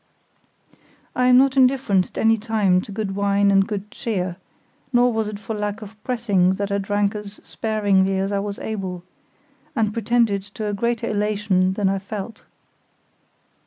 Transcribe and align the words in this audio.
I 1.15 1.27
am 1.27 1.37
not 1.37 1.55
indifferent 1.55 2.07
at 2.07 2.17
any 2.17 2.35
time 2.35 2.81
to 2.81 2.91
good 2.91 3.15
wine 3.15 3.51
and 3.51 3.67
good 3.67 3.91
cheer, 3.91 4.37
nor 4.91 5.13
was 5.13 5.27
it 5.27 5.37
for 5.37 5.53
lack 5.55 5.83
of 5.83 6.03
pressing 6.03 6.53
that 6.55 6.71
I 6.71 6.79
drank 6.79 7.13
as 7.13 7.39
sparingly 7.43 8.17
as 8.17 8.31
I 8.31 8.39
was 8.39 8.57
able, 8.57 9.03
and 9.75 9.93
pretended 9.93 10.41
to 10.55 10.65
a 10.65 10.73
greater 10.73 11.05
elation 11.07 11.73
than 11.73 11.87
I 11.87 11.99
felt. 11.99 12.41